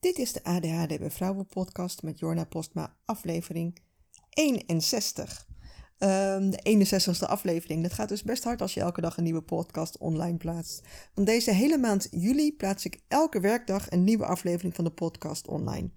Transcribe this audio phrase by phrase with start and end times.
[0.00, 3.78] Dit is de ADHD bij Vrouwen podcast met Jorna Postma, aflevering
[4.30, 5.46] 61.
[5.98, 7.82] Um, de 61ste aflevering.
[7.82, 10.86] Dat gaat dus best hard als je elke dag een nieuwe podcast online plaatst.
[11.14, 15.48] Want deze hele maand juli plaats ik elke werkdag een nieuwe aflevering van de podcast
[15.48, 15.90] online.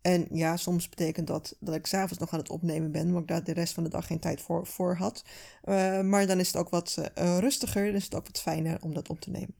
[0.00, 3.28] En ja, soms betekent dat dat ik s'avonds nog aan het opnemen ben, omdat ik
[3.28, 5.24] daar de rest van de dag geen tijd voor, voor had.
[5.64, 8.82] Uh, maar dan is het ook wat uh, rustiger, dan is het ook wat fijner
[8.82, 9.54] om dat op te nemen.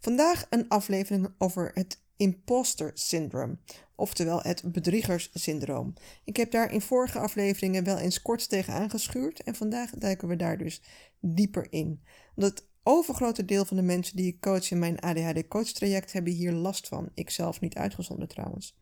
[0.00, 3.58] Vandaag een aflevering over het imposter syndrome,
[3.94, 5.94] oftewel het bedriegerssyndroom.
[6.24, 10.36] Ik heb daar in vorige afleveringen wel eens kort tegen aangeschuurd en vandaag duiken we
[10.36, 10.82] daar dus
[11.20, 12.02] dieper in.
[12.34, 16.32] Want het overgrote deel van de mensen die ik coach in mijn ADHD coachtraject hebben
[16.32, 17.10] hier last van.
[17.14, 18.76] Ik zelf niet uitgezonderd trouwens.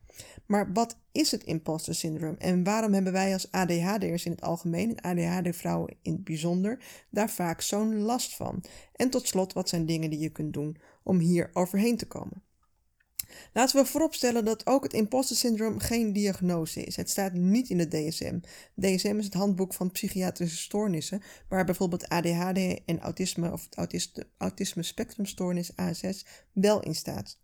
[0.47, 4.97] Maar wat is het imposter syndroom en waarom hebben wij als ADHD'ers in het algemeen
[4.97, 6.79] en ADHD-vrouwen in het bijzonder
[7.11, 8.65] daar vaak zo'n last van?
[8.93, 12.43] En tot slot, wat zijn dingen die je kunt doen om hier overheen te komen?
[13.53, 16.97] Laten we vooropstellen dat ook het imposter syndroom geen diagnose is.
[16.97, 18.39] Het staat niet in de DSM.
[18.75, 24.83] DSM is het handboek van psychiatrische stoornissen, waar bijvoorbeeld ADHD en autisme of autisme, autisme
[24.83, 27.43] spectrumstoornis ASS wel in staat.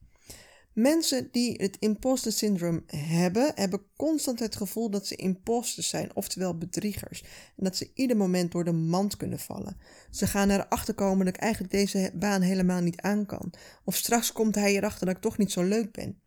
[0.73, 6.59] Mensen die het imposter syndroom hebben, hebben constant het gevoel dat ze imposters zijn, oftewel
[6.59, 7.23] bedriegers.
[7.57, 9.77] En dat ze ieder moment door de mand kunnen vallen.
[10.11, 13.53] Ze gaan erachter komen dat ik eigenlijk deze baan helemaal niet aan kan.
[13.85, 16.21] Of straks komt hij erachter dat ik toch niet zo leuk ben.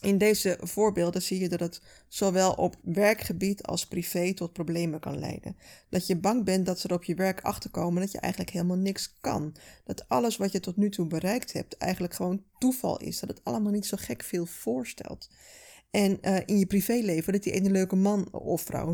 [0.00, 5.18] In deze voorbeelden zie je dat het zowel op werkgebied als privé tot problemen kan
[5.18, 5.56] leiden.
[5.88, 8.76] Dat je bang bent dat ze er op je werk achterkomen dat je eigenlijk helemaal
[8.76, 9.56] niks kan.
[9.84, 13.20] Dat alles wat je tot nu toe bereikt hebt eigenlijk gewoon toeval is.
[13.20, 15.28] Dat het allemaal niet zo gek veel voorstelt.
[15.94, 18.92] En uh, in je privéleven, dat die ene leuke man of vrouw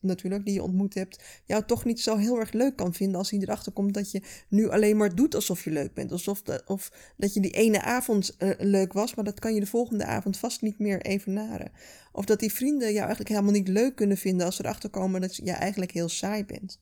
[0.00, 3.30] natuurlijk die je ontmoet hebt, jou toch niet zo heel erg leuk kan vinden als
[3.30, 6.12] hij erachter komt dat je nu alleen maar doet alsof je leuk bent.
[6.12, 9.60] Alsof de, of dat je die ene avond uh, leuk was, maar dat kan je
[9.60, 11.72] de volgende avond vast niet meer evenaren.
[12.12, 15.20] Of dat die vrienden jou eigenlijk helemaal niet leuk kunnen vinden als ze erachter komen
[15.20, 16.80] dat je eigenlijk heel saai bent.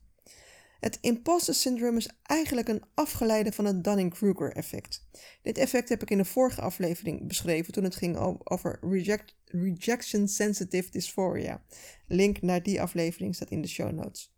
[0.80, 5.06] Het imposter syndroom is eigenlijk een afgeleide van het Dunning-Kruger effect.
[5.42, 10.28] Dit effect heb ik in de vorige aflevering beschreven toen het ging over reject, rejection
[10.28, 11.62] sensitive dysphoria.
[12.06, 14.32] Link naar die aflevering staat in de show notes.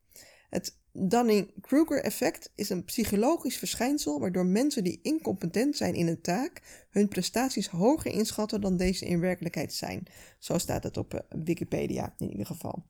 [0.50, 6.86] Het Dunning-Kruger effect is een psychologisch verschijnsel waardoor mensen die incompetent zijn in een taak
[6.90, 10.02] hun prestaties hoger inschatten dan deze in werkelijkheid zijn.
[10.38, 12.84] Zo staat het op eh, Wikipedia in ieder geval.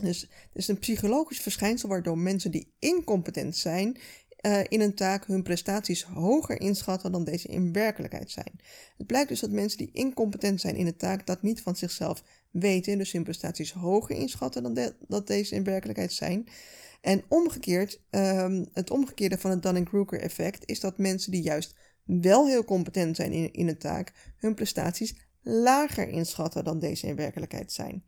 [0.00, 3.98] Dus het is een psychologisch verschijnsel waardoor mensen die incompetent zijn
[4.46, 8.60] uh, in een taak hun prestaties hoger inschatten dan deze in werkelijkheid zijn.
[8.96, 12.22] Het blijkt dus dat mensen die incompetent zijn in een taak dat niet van zichzelf
[12.50, 16.48] weten, dus hun prestaties hoger inschatten dan dat deze in werkelijkheid zijn.
[17.00, 22.46] En omgekeerd, um, het omgekeerde van het Dunning-Kruger effect is dat mensen die juist wel
[22.46, 27.72] heel competent zijn in, in een taak, hun prestaties lager inschatten dan deze in werkelijkheid
[27.72, 28.04] zijn.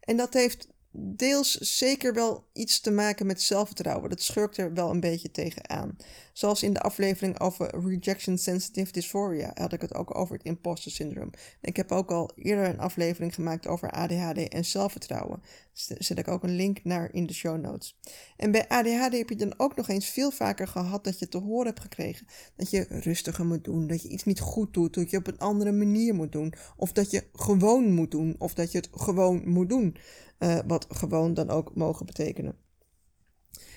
[0.00, 0.68] En dat heeft
[0.98, 4.10] deels zeker wel iets te maken met zelfvertrouwen.
[4.10, 5.96] Dat schurkt er wel een beetje tegenaan.
[6.32, 10.90] Zoals in de aflevering over rejection sensitive dysphoria had ik het ook over het imposter
[10.90, 11.30] syndroom.
[11.60, 15.42] Ik heb ook al eerder een aflevering gemaakt over ADHD en zelfvertrouwen.
[15.88, 17.98] Daar zet ik ook een link naar in de show notes.
[18.36, 21.38] En bij ADHD heb je dan ook nog eens veel vaker gehad dat je te
[21.38, 22.26] horen hebt gekregen
[22.56, 25.38] dat je rustiger moet doen, dat je iets niet goed doet, dat je op een
[25.38, 29.48] andere manier moet doen, of dat je gewoon moet doen, of dat je het gewoon
[29.48, 29.96] moet doen.
[30.38, 32.56] Uh, wat gewoon dan ook mogen betekenen.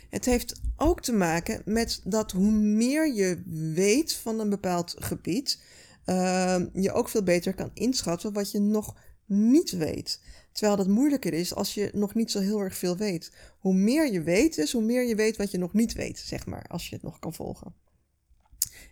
[0.09, 3.41] Het heeft ook te maken met dat hoe meer je
[3.73, 5.61] weet van een bepaald gebied,
[6.05, 10.21] uh, je ook veel beter kan inschatten wat je nog niet weet.
[10.51, 13.31] Terwijl dat moeilijker is als je nog niet zo heel erg veel weet.
[13.59, 16.45] Hoe meer je weet is, hoe meer je weet wat je nog niet weet, zeg
[16.45, 17.73] maar, als je het nog kan volgen.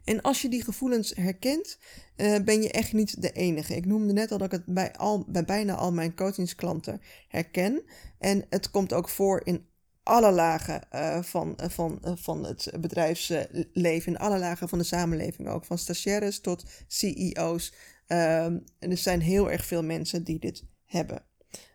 [0.08, 1.78] En als je die gevoelens herkent,
[2.18, 3.76] uh, ben je echt niet de enige.
[3.76, 7.84] Ik noemde net al dat ik het bij, al, bij bijna al mijn coachingsklanten herken.
[8.20, 9.66] En het komt ook voor in
[10.04, 15.48] alle lagen uh, van, uh, van, van het bedrijfsleven, in alle lagen van de samenleving
[15.48, 15.66] ook.
[15.66, 17.74] Van stagiaires tot CEO's.
[18.08, 21.24] Ehm, en er zijn heel erg veel mensen die dit hebben.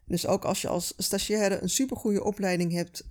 [0.06, 3.06] Dus ook als je als stagiaire een supergoeie opleiding hebt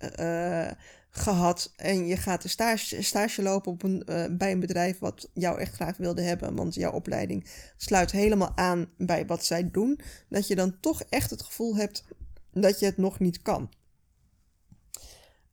[1.11, 5.29] gehad en je gaat een stage, stage lopen op een, uh, bij een bedrijf wat
[5.33, 7.47] jou echt graag wilde hebben, want jouw opleiding
[7.77, 9.99] sluit helemaal aan bij wat zij doen,
[10.29, 12.03] dat je dan toch echt het gevoel hebt
[12.51, 13.69] dat je het nog niet kan.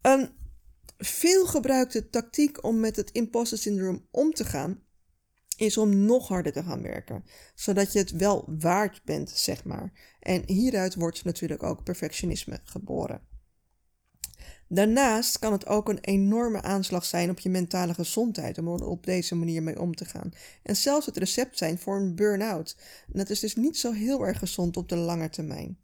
[0.01, 0.31] Een
[0.99, 4.83] veelgebruikte tactiek om met het imposter syndroom om te gaan
[5.57, 7.25] is om nog harder te gaan werken,
[7.55, 10.17] zodat je het wel waard bent, zeg maar.
[10.21, 13.38] En hieruit wordt natuurlijk ook perfectionisme geboren.
[14.69, 19.35] Daarnaast kan het ook een enorme aanslag zijn op je mentale gezondheid om op deze
[19.35, 20.31] manier mee om te gaan.
[20.63, 22.77] En zelfs het recept zijn voor een burn-out.
[23.13, 25.79] En dat is dus niet zo heel erg gezond op de lange termijn.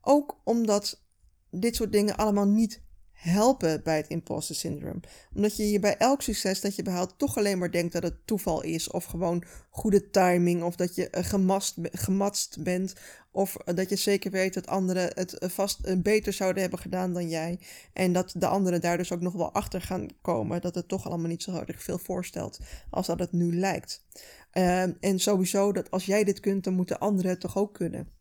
[0.00, 1.02] Ook omdat
[1.50, 2.82] dit soort dingen allemaal niet
[3.26, 5.00] helpen bij het imposter syndroom.
[5.34, 8.26] Omdat je je bij elk succes dat je behaalt toch alleen maar denkt dat het
[8.26, 8.90] toeval is.
[8.90, 10.62] Of gewoon goede timing.
[10.62, 12.94] Of dat je gemast, gematst bent.
[13.30, 17.58] Of dat je zeker weet dat anderen het vast beter zouden hebben gedaan dan jij.
[17.92, 20.60] En dat de anderen daar dus ook nog wel achter gaan komen.
[20.60, 22.58] Dat het toch allemaal niet zo erg veel voorstelt
[22.90, 24.04] als dat het nu lijkt.
[24.50, 28.15] Ehm, en sowieso dat als jij dit kunt, dan moeten anderen het toch ook kunnen.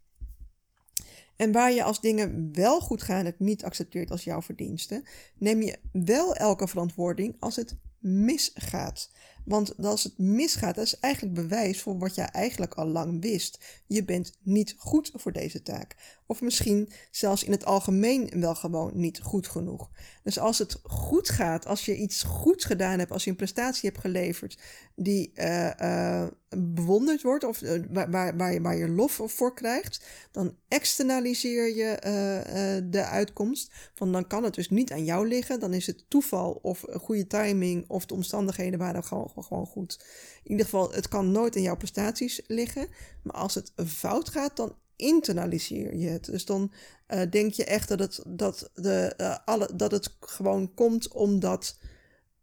[1.35, 5.03] En waar je als dingen wel goed gaan het niet accepteert als jouw verdienste,
[5.37, 9.09] neem je wel elke verantwoording als het misgaat.
[9.45, 13.59] Want als het misgaat, dat is eigenlijk bewijs voor wat jij eigenlijk al lang wist.
[13.87, 15.95] Je bent niet goed voor deze taak.
[16.27, 19.89] Of misschien zelfs in het algemeen wel gewoon niet goed genoeg.
[20.23, 23.89] Dus als het goed gaat, als je iets goeds gedaan hebt, als je een prestatie
[23.89, 24.59] hebt geleverd
[24.95, 26.27] die uh, uh,
[26.57, 32.83] bewonderd wordt of uh, waar, waar, je, waar je lof voor krijgt, dan externaliseer je
[32.89, 33.71] de uitkomst.
[33.93, 35.59] Van dan kan het dus niet aan jou liggen.
[35.59, 40.05] Dan is het toeval of goede timing of de omstandigheden waren gewoon, gewoon goed.
[40.43, 42.87] In ieder geval, het kan nooit aan jouw prestaties liggen.
[43.23, 46.25] Maar als het fout gaat, dan internaliseer je het.
[46.25, 46.71] Dus dan
[47.07, 51.79] uh, denk je echt dat het, dat, de, uh, alle, dat het gewoon komt omdat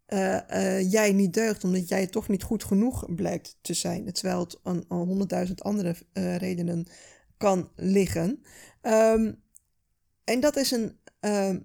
[0.07, 4.13] uh, jij niet deugt, omdat jij toch niet goed genoeg blijkt te zijn.
[4.13, 6.87] Terwijl het aan honderdduizend andere redenen
[7.37, 8.43] kan liggen.
[8.81, 9.41] Um,
[10.23, 10.97] en dat is een,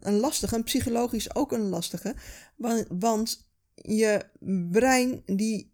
[0.01, 2.15] een lastige, en psychologisch ook een lastige,
[2.57, 3.48] want, want
[3.83, 4.25] je
[4.71, 5.73] brein die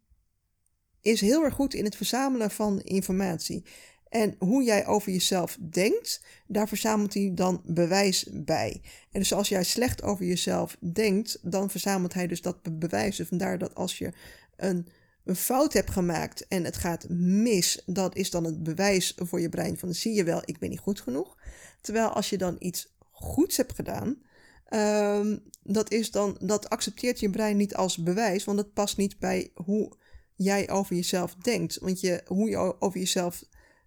[1.00, 3.64] is heel erg goed in het verzamelen van informatie.
[4.08, 8.80] En hoe jij over jezelf denkt, daar verzamelt hij dan bewijs bij.
[9.10, 13.16] En dus als jij slecht over jezelf denkt, dan verzamelt hij dus dat bewijs.
[13.16, 14.12] Dus vandaar dat als je
[14.56, 14.86] een,
[15.24, 19.48] een fout hebt gemaakt en het gaat mis, dat is dan het bewijs voor je
[19.48, 21.36] brein van zie je wel, ik ben niet goed genoeg.
[21.80, 24.22] Terwijl als je dan iets goeds hebt gedaan,
[24.70, 29.18] um, dat, is dan, dat accepteert je brein niet als bewijs, want het past niet
[29.18, 29.92] bij hoe
[30.34, 31.78] jij over jezelf denkt.
[31.78, 33.44] Want je, hoe je over jezelf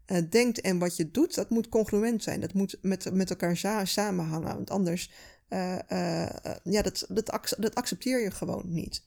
[0.08, 2.42] uh, denkt en wat je doet, dat moet congruent zijn.
[2.42, 4.56] Dat moet met, met elkaar samenhangen.
[4.56, 5.12] Want anders,
[5.50, 6.30] uh, uh,
[6.64, 9.04] ja, dat, dat, dat accepteer je gewoon niet.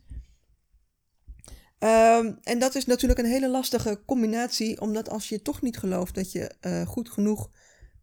[1.79, 6.15] Um, en dat is natuurlijk een hele lastige combinatie, omdat als je toch niet gelooft
[6.15, 6.51] dat je
[6.87, 7.51] goed genoeg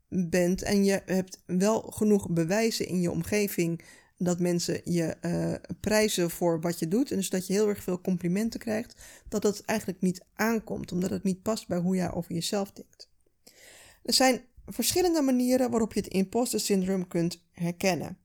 [0.09, 3.81] bent en je hebt wel genoeg bewijzen in je omgeving
[4.17, 7.11] dat mensen je uh, prijzen voor wat je doet.
[7.11, 8.95] En dus dat je heel erg veel complimenten krijgt.
[9.29, 13.09] Dat dat eigenlijk niet aankomt, omdat het niet past bij hoe jij over jezelf denkt.
[14.03, 18.17] Er zijn verschillende manieren waarop je het imposter syndroom kunt herkennen.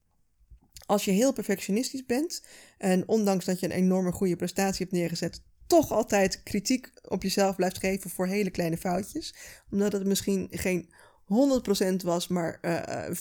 [0.85, 2.43] Als je heel perfectionistisch bent
[2.77, 7.55] en ondanks dat je een enorme goede prestatie hebt neergezet, toch altijd kritiek op jezelf
[7.55, 9.35] blijft geven voor hele kleine foutjes,
[9.71, 10.89] omdat het misschien geen
[11.33, 13.15] 100% was, maar uh, eh,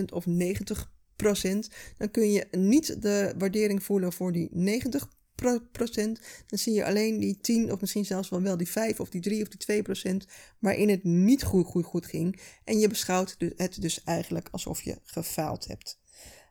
[0.00, 0.30] 85% of 90%
[1.98, 5.08] dan kun je niet de waardering voelen voor die 90
[5.72, 9.08] procent, dan zie je alleen die 10 of misschien zelfs wel, wel die 5 of
[9.08, 10.26] die 3 of die 2 procent
[10.58, 12.40] waarin het niet goed, goed, goed ging.
[12.64, 15.98] En je beschouwt het dus eigenlijk alsof je gefaald hebt.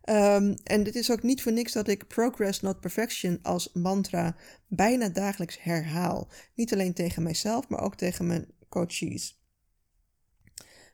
[0.10, 4.36] Um, en dit is ook niet voor niks dat ik progress not perfection als mantra
[4.68, 6.28] bijna dagelijks herhaal.
[6.56, 9.39] Niet alleen tegen mijzelf, maar ook tegen mijn coaches.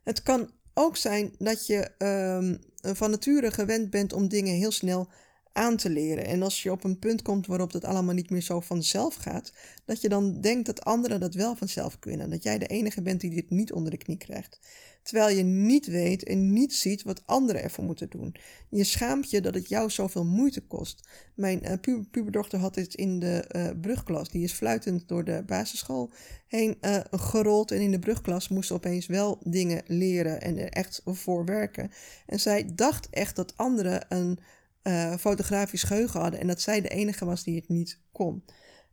[0.05, 2.59] Het kan ook zijn dat je um,
[2.95, 5.09] van nature gewend bent om dingen heel snel
[5.55, 6.25] aan te leren.
[6.25, 9.53] En als je op een punt komt waarop dat allemaal niet meer zo vanzelf gaat,
[9.85, 12.29] dat je dan denkt dat anderen dat wel vanzelf kunnen.
[12.29, 14.59] Dat jij de enige bent die dit niet onder de knie krijgt.
[15.05, 18.35] Terwijl je niet weet en niet ziet wat anderen ervoor moeten doen.
[18.69, 21.07] Je schaamt je dat het jou zoveel moeite kost.
[21.35, 24.29] Mijn uh, puberdochter had dit in de uh, brugklas.
[24.29, 26.11] Die is fluitend door de basisschool
[26.47, 27.71] heen uh, gerold.
[27.71, 31.91] En in de brugklas moest ze opeens wel dingen leren en er echt voor werken.
[32.25, 34.39] En zij dacht echt dat anderen een
[34.87, 38.43] uh, fotografisch geheugen hadden en dat zij de enige was die het niet kon.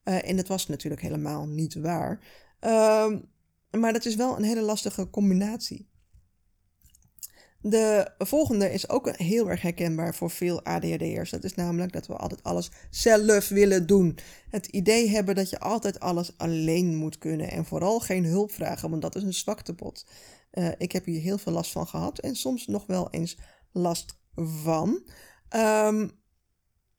[0.05, 2.21] Uh, en dat was natuurlijk helemaal niet waar.
[2.61, 3.13] Uh,
[3.71, 5.91] maar dat is wel een hele lastige combinatie.
[7.61, 11.31] De volgende is ook heel erg herkenbaar voor veel ADHD'ers.
[11.31, 14.19] Dat is namelijk dat we altijd alles zelf willen doen.
[14.49, 18.91] Het idee hebben dat je altijd alles alleen moet kunnen en vooral geen hulp vragen,
[18.91, 20.07] want dat is een zwaktebod.
[20.53, 23.39] Uh, ik heb hier heel veel last van gehad en soms nog wel eens
[23.73, 25.03] last van.
[25.55, 26.11] Um,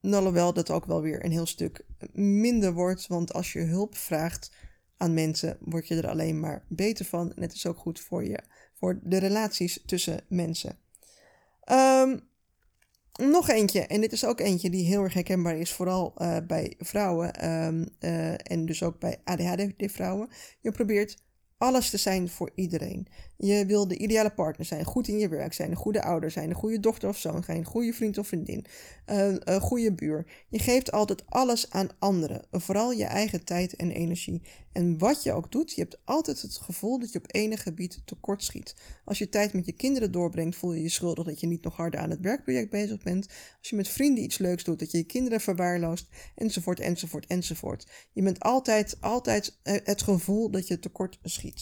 [0.01, 4.51] alhoewel dat ook wel weer een heel stuk minder wordt, want als je hulp vraagt
[4.97, 7.33] aan mensen, word je er alleen maar beter van.
[7.33, 8.39] En het is ook goed voor je,
[8.73, 10.77] voor de relaties tussen mensen.
[11.71, 12.31] Um,
[13.13, 16.75] nog eentje, en dit is ook eentje die heel erg herkenbaar is, vooral uh, bij
[16.79, 20.29] vrouwen um, uh, en dus ook bij ADHD-vrouwen.
[20.59, 21.23] Je probeert
[21.63, 23.07] alles te zijn voor iedereen.
[23.37, 26.49] Je wil de ideale partner zijn, goed in je werk zijn, een goede ouder zijn,
[26.49, 28.65] een goede dochter of zoon zijn, een goede vriend of vriendin,
[29.05, 30.25] een, goede buur.
[30.49, 34.41] Je geeft altijd alles aan anderen, vooral je eigen tijd en energie.
[34.71, 38.01] En wat je ook doet, je hebt altijd het gevoel dat je op enig gebied
[38.05, 38.75] tekort schiet.
[39.05, 41.75] Als je tijd met je kinderen doorbrengt, voel je je schuldig dat je niet nog
[41.75, 43.27] harder aan het werkproject bezig bent.
[43.59, 47.87] Als je met vrienden iets leuks doet, dat je je kinderen verwaarloost, enzovoort, enzovoort, enzovoort.
[48.13, 51.52] Je bent altijd, altijd eh, het gevoel dat je tekort schiet.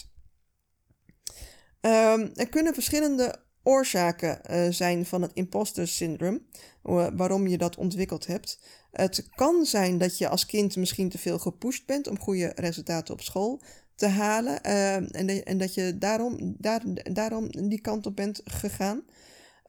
[1.81, 6.39] Um, er kunnen verschillende oorzaken uh, zijn van het imposter syndroom,
[6.83, 8.59] uh, waarom je dat ontwikkeld hebt.
[8.91, 13.13] Het kan zijn dat je als kind misschien te veel gepusht bent om goede resultaten
[13.13, 13.61] op school
[13.95, 16.81] te halen uh, en, en, dat je daarom, daar,
[17.13, 19.03] daarom die kant op bent gegaan.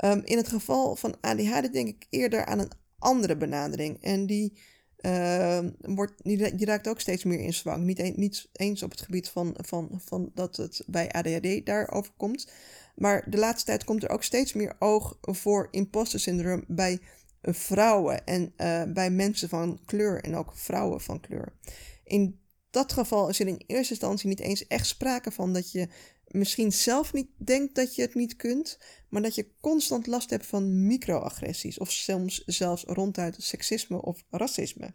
[0.04, 4.59] Um, in het geval van ADHD denk ik eerder aan een andere benadering en die
[5.02, 7.85] uh, wordt, die, raakt ook steeds meer in zwang.
[7.85, 12.12] Niet, een, niet eens op het gebied van, van, van dat het bij ADHD daarover
[12.16, 12.50] komt.
[12.94, 17.00] Maar de laatste tijd komt er ook steeds meer oog voor imposter syndroom bij
[17.42, 21.52] vrouwen en uh, bij mensen van kleur en ook vrouwen van kleur.
[22.04, 22.40] In
[22.71, 25.88] dat geval is er in eerste instantie niet eens echt sprake van dat je
[26.26, 28.78] misschien zelf niet denkt dat je het niet kunt,
[29.12, 34.95] maar dat je constant last hebt van microagressies of soms zelfs ronduit seksisme of racisme.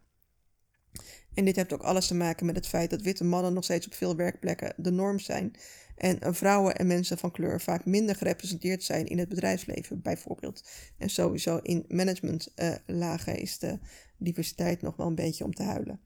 [1.34, 3.86] En dit heeft ook alles te maken met het feit dat witte mannen nog steeds
[3.86, 5.56] op veel werkplekken de norm zijn
[5.96, 10.70] en vrouwen en mensen van kleur vaak minder gerepresenteerd zijn in het bedrijfsleven, bijvoorbeeld.
[10.98, 13.80] En sowieso in managementlagen uh, is de
[14.18, 16.00] diversiteit nog wel een beetje om te huilen.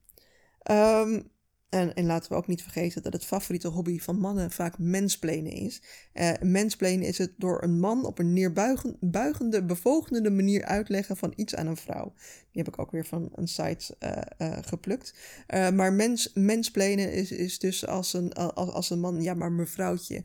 [0.71, 1.31] Um,
[1.71, 5.51] en, en, laten we ook niet vergeten dat het favoriete hobby van mannen vaak mensplenen
[5.51, 5.81] is.
[6.13, 11.67] Uh, is het door een man op een neerbuigende, bevogendende manier uitleggen van iets aan
[11.67, 12.13] een vrouw.
[12.51, 15.13] Die heb ik ook weer van een site uh, uh, geplukt.
[15.47, 20.23] maar mens, mensplenen is, is dus als een, als, als een man, ja maar mevrouwtje,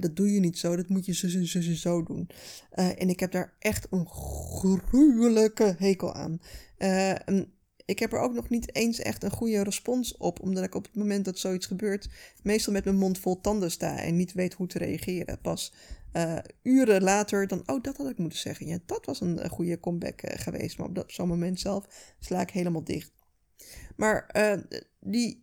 [0.00, 2.28] dat doe je niet zo, dat moet je zo, zo, zo, zo doen.
[2.70, 6.40] en ik heb daar echt een gruwelijke hekel aan.
[6.78, 7.52] Een,
[7.84, 10.84] ik heb er ook nog niet eens echt een goede respons op, omdat ik op
[10.84, 12.08] het moment dat zoiets gebeurt,
[12.42, 15.40] meestal met mijn mond vol tanden sta en niet weet hoe te reageren.
[15.40, 15.72] Pas
[16.12, 18.66] uh, uren later dan, oh, dat had ik moeten zeggen.
[18.66, 22.50] Ja, dat was een, goede comeback uh, geweest, maar op zo'n moment zelf sla ik
[22.50, 23.12] helemaal dicht.
[23.96, 25.42] Maar uh, die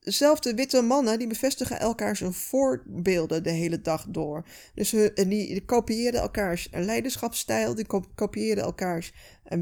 [0.00, 4.46] Zelfde witte mannen die bevestigen elkaars voorbeelden de hele dag door.
[4.74, 9.12] Dus die, die kopiëren elkaars leiderschapsstijl, die kopiëren elkaars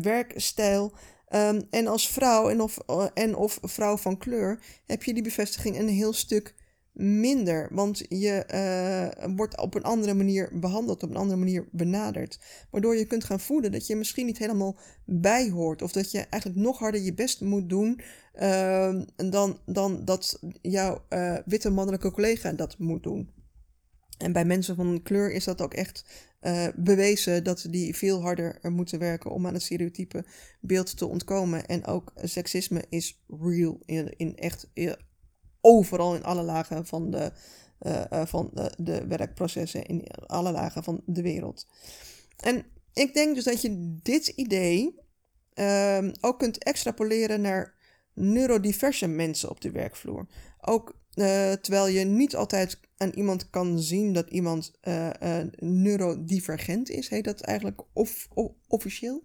[0.02, 0.92] werkstijl.
[1.34, 5.22] Um, en als vrouw en of, uh, en of vrouw van kleur heb je die
[5.22, 6.54] bevestiging een heel stuk
[6.92, 7.68] minder.
[7.70, 12.38] Want je uh, wordt op een andere manier behandeld, op een andere manier benaderd.
[12.70, 15.82] Waardoor je kunt gaan voelen dat je misschien niet helemaal bij hoort.
[15.82, 18.00] Of dat je eigenlijk nog harder je best moet doen
[18.40, 23.30] uh, dan, dan dat jouw uh, witte mannelijke collega dat moet doen.
[24.18, 26.04] En bij mensen van kleur is dat ook echt
[26.40, 30.24] uh, bewezen dat die veel harder moeten werken om aan het stereotype
[30.60, 31.66] beeld te ontkomen.
[31.66, 34.68] En ook seksisme is real in, in echt
[35.60, 37.32] overal in alle lagen van de,
[38.26, 41.66] van de, de, werkprocessen, in alle lagen van de wereld.
[42.36, 44.94] En ik denk dus dat je dit idee
[45.54, 47.74] ehm, ook kunt extrapoleren naar
[48.14, 50.26] neurodiverse mensen op de werkvloer.
[50.60, 56.90] Ook uh, terwijl je niet altijd aan iemand kan zien dat iemand uh, uh, neurodivergent
[56.90, 59.22] is, heet dat eigenlijk of, of officieel.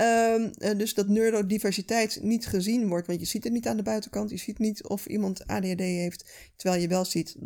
[0.00, 4.30] Uh, dus dat neurodiversiteit niet gezien wordt, want je ziet het niet aan de buitenkant.
[4.30, 7.36] Je ziet niet of iemand ADHD heeft, terwijl je wel ziet,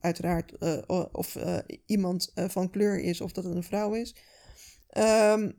[0.00, 0.52] uiteraard,
[1.12, 1.36] of
[1.86, 4.14] iemand van kleur is of dat het een vrouw is.
[4.98, 5.52] Um,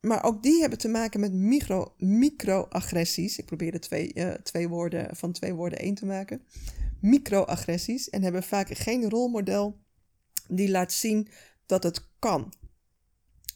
[0.00, 3.38] maar ook die hebben te maken met micro, microagressies.
[3.38, 6.42] Ik probeerde twee, twee woorden van twee woorden één te maken
[7.00, 9.78] microagressies en hebben vaak geen rolmodel
[10.48, 11.28] die laat zien
[11.66, 12.52] dat het kan.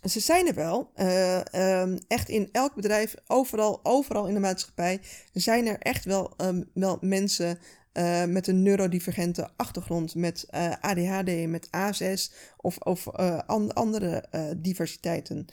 [0.08, 1.40] Ze zijn er wel, uh,
[1.80, 5.00] um, echt in elk bedrijf, overal, overal in de maatschappij,
[5.32, 7.58] zijn er echt wel, um, wel mensen
[7.92, 13.08] uh, met een neurodivergente achtergrond, met uh, ADHD, met ASS of, of
[13.46, 14.24] an andere
[14.56, 15.46] diversiteiten.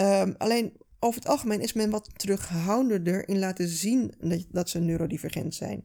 [0.00, 0.72] Um, alleen
[1.02, 5.82] over het algemeen is men wat terughoudender in laten zien dat, dat ze neurodivergent zijn.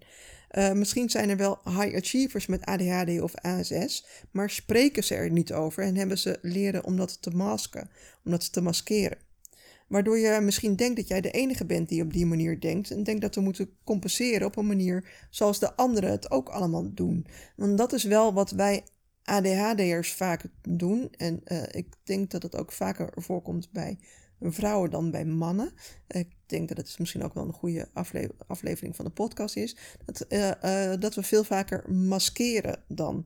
[0.52, 5.32] Uh, misschien zijn er wel high achievers met ADHD of ASS, maar spreken ze er
[5.32, 7.90] niet over en hebben ze leren om dat te masken,
[8.26, 9.18] om dat te maskeren.
[9.88, 13.04] Waardoor je misschien denkt dat jij de enige bent die op die manier denkt en
[13.04, 17.26] denkt dat we moeten compenseren op een manier zoals de anderen het ook allemaal doen.
[17.56, 18.84] Want dat is wel wat wij
[19.24, 23.98] ADHD'ers vaak doen en uh, ik denk dat het ook vaker voorkomt bij
[24.41, 25.72] vrouwen dan bij mannen.
[26.08, 27.89] Ik denk dat het misschien ook wel een goede
[28.48, 29.77] aflevering van de podcast is.
[30.06, 30.25] Dat,
[31.01, 33.25] dat we veel vaker maskeren dan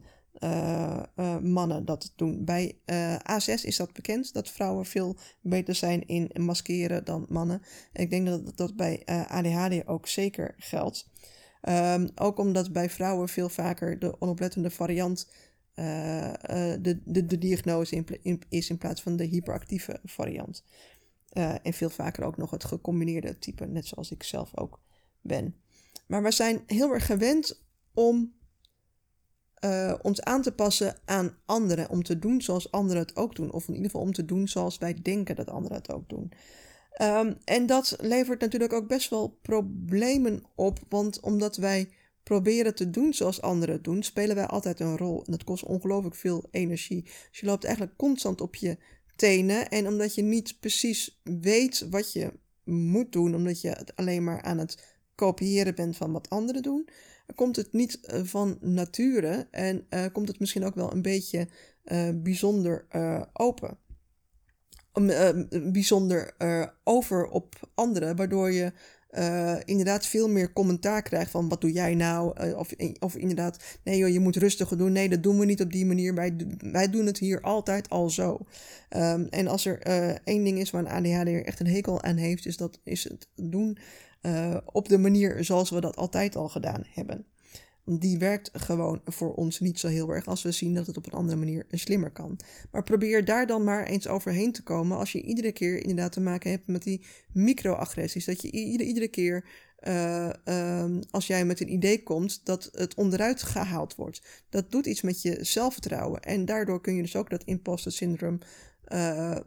[1.41, 2.45] mannen dat doen.
[2.45, 2.77] Bij
[3.31, 7.61] A6 is dat bekend, dat vrouwen veel beter zijn in maskeren dan mannen.
[7.93, 11.09] ik denk dat dat bij ADHD ook zeker geldt.
[11.69, 15.29] Um, ook omdat bij vrouwen veel vaker de onoplettende variant
[16.81, 20.63] de, de, de diagnose in, is in plaats van de hyperactieve variant.
[21.33, 24.79] Uh, en veel vaker ook nog het gecombineerde type, net zoals ik zelf ook
[25.21, 25.55] ben.
[26.07, 28.39] Maar we zijn heel erg gewend om
[30.01, 33.67] ons aan te passen aan anderen, om te doen zoals anderen het ook doen, of
[33.67, 36.31] in ieder geval om te doen zoals wij denken dat anderen het ook doen.
[37.01, 41.89] Um, en dat levert natuurlijk ook best wel problemen op, want omdat wij
[42.23, 45.25] proberen te doen zoals anderen het doen, spelen wij altijd een rol.
[45.25, 47.03] En dat kost ongelooflijk veel energie.
[47.03, 48.77] Dus je loopt eigenlijk constant op je
[49.21, 52.31] En omdat je niet precies weet wat je
[52.63, 54.83] moet doen, omdat je het alleen maar aan het
[55.15, 56.89] kopiëren bent van wat anderen doen,
[57.35, 61.47] komt het niet uh, van nature en uh, komt het misschien ook wel een beetje
[61.85, 62.87] uh, bijzonder
[63.33, 63.77] open.
[65.71, 66.35] Bijzonder
[66.83, 68.73] over op anderen, waardoor je
[69.17, 72.53] uh, inderdaad veel meer commentaar krijgt van wat doe jij nou?
[72.55, 74.91] of, of inderdaad, nee joh, je moet rustiger doen.
[74.91, 76.15] Nee, dat doen we niet op die manier.
[76.15, 78.39] Wij, wij doen het hier altijd al zo.
[78.89, 79.79] Um, en als er
[80.23, 83.27] één ding is waar een ADHD echt een hekel aan heeft, is dat is het
[83.35, 83.77] doen
[84.65, 87.25] op de manier zoals we dat altijd al gedaan hebben
[87.85, 91.05] die werkt gewoon voor ons niet zo heel erg als we zien dat het op
[91.05, 92.39] een andere manier slimmer kan.
[92.71, 96.21] Maar probeer daar dan maar eens overheen te komen als je iedere keer inderdaad te
[96.21, 98.25] maken hebt met die microagressies.
[98.25, 99.45] Dat je iedere, keer
[99.87, 104.21] uh, uh, als jij met een idee komt, dat het onderuit gehaald wordt.
[104.49, 106.21] Dat doet iets met je zelfvertrouwen.
[106.21, 108.39] En daardoor kun je dus ook dat imposter syndroom
[108.87, 109.37] uh,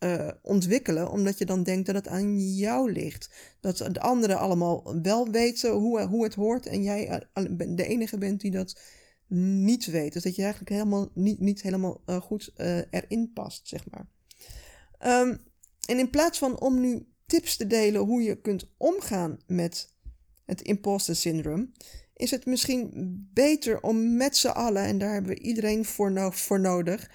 [0.00, 3.30] uh, ontwikkelen, omdat je dan denkt dat het aan jou ligt.
[3.60, 8.18] Dat de anderen allemaal wel weten hoe, hoe het hoort en jij eh, de enige
[8.18, 8.80] bent die dat
[9.26, 10.12] niet weet.
[10.12, 12.52] Dus dat je eigenlijk helemaal niet, niet helemaal uh, goed
[12.90, 14.06] erin past, zeg maar.
[15.22, 15.38] Um,
[15.86, 19.94] en in plaats van om nu tips te delen hoe je kunt omgaan met
[20.44, 21.72] het imposter syndroom,
[22.14, 22.90] is het misschien
[23.34, 27.10] beter om met z'n allen, en daar hebben we iedereen voor, no voor nodig,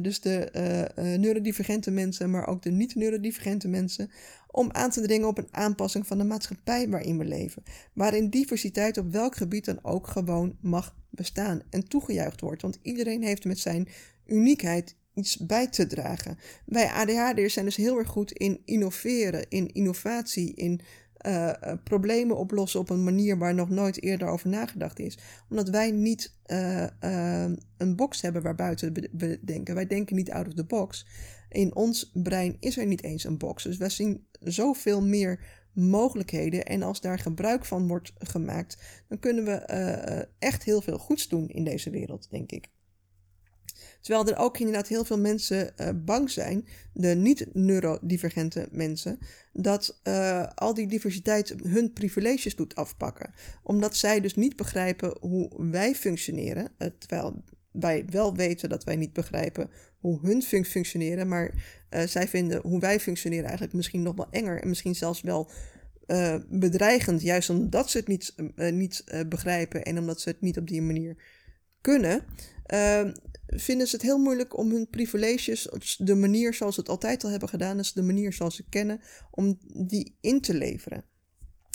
[0.00, 0.50] dus de
[0.96, 4.10] uh, neurodivergente mensen, maar ook de niet-neurodivergente mensen,
[4.50, 7.62] om aan te dringen op een aanpassing van de maatschappij waarin we leven.
[7.92, 12.62] Waarin diversiteit op welk gebied dan ook gewoon mag bestaan en toegejuicht wordt.
[12.62, 13.88] Want iedereen heeft met zijn
[14.26, 16.38] uniekheid iets bij te dragen.
[16.66, 20.80] Wij ADHD'ers zijn dus heel erg goed in innoveren, in innovatie, in
[21.26, 21.52] uh,
[21.84, 25.18] problemen oplossen op een manier waar nog nooit eerder over nagedacht is.
[25.50, 26.86] Omdat wij niet uh,
[27.76, 29.74] een box hebben waarbuiten we denken.
[29.74, 31.06] Wij denken niet out of the box.
[31.48, 33.62] In ons brein is er niet eens een box.
[33.62, 35.40] Dus wij zien zoveel meer
[35.72, 36.64] mogelijkheden.
[36.64, 39.54] En als daar gebruik van wordt gemaakt, dan kunnen we
[40.38, 42.68] echt heel veel goeds doen in deze wereld, denk ik.
[44.04, 49.18] Terwijl er ook inderdaad heel veel mensen uh, bang zijn, de niet-neurodivergente mensen,
[49.52, 53.34] dat uh, al die diversiteit hun privileges doet afpakken.
[53.62, 58.96] Omdat zij dus niet begrijpen hoe wij functioneren, uh, terwijl wij wel weten dat wij
[58.96, 61.54] niet begrijpen hoe hun fun functioneren, maar
[62.06, 65.50] zij vinden hoe wij functioneren eigenlijk misschien nog wel enger en misschien zelfs wel
[66.48, 70.82] bedreigend, juist omdat ze het niet, niet begrijpen en omdat ze het niet op die
[70.82, 71.16] manier
[71.80, 72.24] kunnen.
[73.46, 77.24] Ehm, vinden ze het heel moeilijk om hun privileges, de manier zoals ze het altijd
[77.24, 81.04] al hebben gedaan, dus de manier zoals ze kennen, om die in te leveren.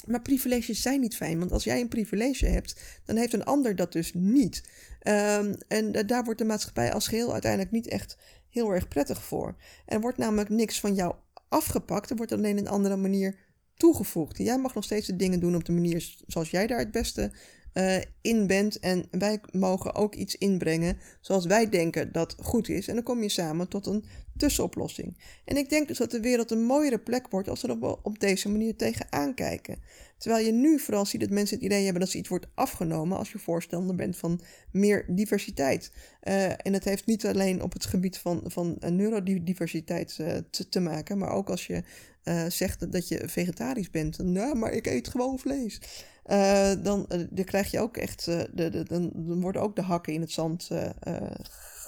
[0.05, 3.75] Maar privileges zijn niet fijn, want als jij een privilege hebt, dan heeft een ander
[3.75, 4.63] dat dus niet.
[5.08, 8.17] Um, en daar wordt de maatschappij als geheel uiteindelijk niet echt
[8.49, 9.55] heel erg prettig voor.
[9.86, 11.15] Er wordt namelijk niks van jou
[11.49, 13.36] afgepakt, er wordt alleen een andere manier
[13.75, 14.38] toegevoegd.
[14.38, 17.32] Jij mag nog steeds de dingen doen op de manier zoals jij daar het beste
[17.73, 18.79] uh, in bent.
[18.79, 22.88] En wij mogen ook iets inbrengen zoals wij denken dat goed is.
[22.88, 24.05] En dan kom je samen tot een
[24.38, 25.17] tussenoplossing.
[25.45, 28.19] En ik denk dus dat de wereld een mooiere plek wordt als we er op,
[28.19, 29.77] deze manier tegenaan kijken.
[30.17, 33.17] Terwijl je nu vooral ziet dat mensen het idee hebben dat ze iets wordt afgenomen
[33.17, 35.91] als je voorstander bent van meer diversiteit.
[36.23, 40.79] Uh, en dat heeft niet alleen op het gebied van, van neurodiversiteit uh, te, te,
[40.79, 41.84] maken, maar ook als je
[42.29, 44.17] uh, zegt dat je vegetarisch bent.
[44.17, 45.81] Nou, maar ik eet gewoon vlees.
[46.25, 49.81] Uh, dan, uh, dan krijg je ook echt, de, de, dan, dan worden ook de
[49.81, 50.69] hakken in het zand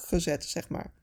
[0.08, 0.94] gezet, zeg maar.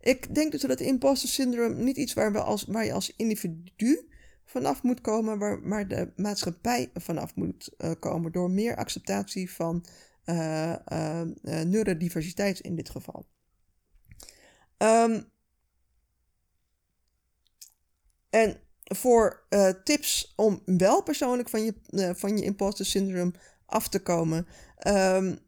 [0.00, 3.16] Ik denk dus dat het imposter syndroom niet iets waar, we als, waar je als
[3.16, 4.08] individu
[4.44, 9.84] vanaf moet komen, waar, maar de maatschappij vanaf moet komen door meer acceptatie van
[11.42, 13.26] neurodiversiteit in dit geval.
[14.78, 15.32] Um,
[18.34, 23.34] En voor uh, tips om wel persoonlijk van je, uh, van je imposter syndroom
[23.66, 24.46] af te komen.
[24.86, 25.38] Um,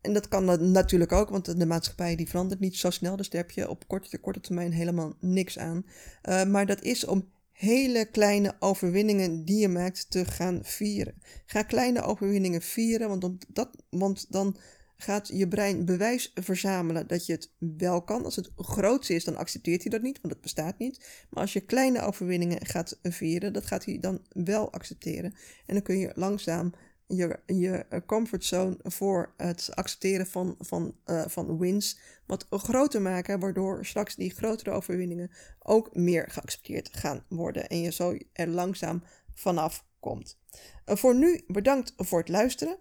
[0.00, 3.16] en dat kan natuurlijk ook, want de maatschappij die verandert niet zo snel.
[3.16, 5.86] Dus daar heb je op korte, korte termijn helemaal niks aan.
[6.28, 11.22] Uh, maar dat is om hele kleine overwinningen die je maakt te gaan vieren.
[11.46, 14.56] Ga kleine overwinningen vieren, want, dat, want dan
[14.98, 18.24] gaat je brein bewijs verzamelen dat je het wel kan.
[18.24, 21.26] Als het grootste is, dan accepteert hij dat niet, want het bestaat niet.
[21.30, 25.34] Maar als je kleine overwinningen gaat vieren, dat gaat hij dan wel accepteren.
[25.66, 26.72] En dan kun je langzaam
[27.08, 33.86] je, je comfortzone voor het accepteren van, van, uh, van wins wat groter maken, waardoor
[33.86, 39.02] straks die grotere overwinningen ook meer geaccepteerd gaan worden en je zo er langzaam
[39.34, 40.38] vanaf komt.
[40.86, 42.78] Uh, voor nu bedankt voor het luisteren.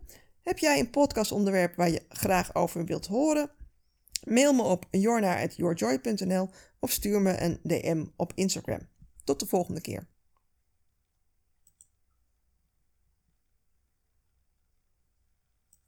[0.48, 3.50] Heb jij een podcastonderwerp waar je graag over wilt horen?
[4.24, 8.80] Mail me op jorna.yourjoy.nl of stuur me een DM op Instagram.
[9.24, 10.08] Tot de volgende keer.